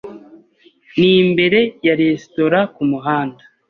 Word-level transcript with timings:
Ni 0.97 1.11
imbere 1.23 1.59
ya 1.85 1.93
resitora 1.99 2.59
kumuhanda 2.75 3.43